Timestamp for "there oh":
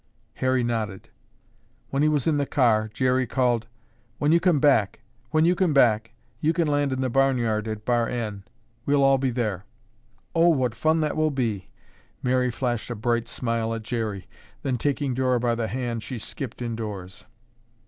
9.29-10.49